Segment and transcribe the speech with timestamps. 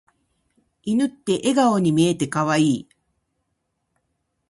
[0.81, 2.89] 犬って笑顔に見えて可愛い。